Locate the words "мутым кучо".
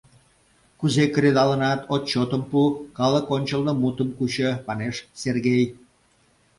3.81-4.49